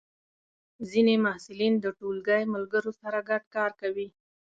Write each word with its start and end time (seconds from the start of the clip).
ځینې 0.89 1.15
محصلین 1.25 1.73
د 1.81 1.85
ټولګی 1.97 2.43
ملګرو 2.53 2.91
سره 3.01 3.17
ګډ 3.29 3.43
کار 3.55 3.71
کوي. 3.81 4.07